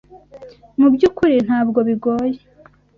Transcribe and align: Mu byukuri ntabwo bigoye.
Mu 0.79 0.87
byukuri 0.93 1.35
ntabwo 1.47 1.79
bigoye. 1.87 2.37